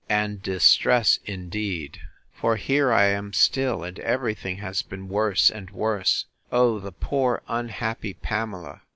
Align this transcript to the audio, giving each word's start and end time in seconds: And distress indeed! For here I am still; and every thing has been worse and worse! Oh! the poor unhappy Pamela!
And 0.09 0.41
distress 0.41 1.19
indeed! 1.27 1.99
For 2.33 2.55
here 2.55 2.91
I 2.91 3.03
am 3.09 3.33
still; 3.33 3.83
and 3.83 3.99
every 3.99 4.33
thing 4.33 4.57
has 4.57 4.81
been 4.81 5.09
worse 5.09 5.51
and 5.51 5.69
worse! 5.69 6.25
Oh! 6.51 6.79
the 6.79 6.91
poor 6.91 7.43
unhappy 7.47 8.15
Pamela! 8.15 8.81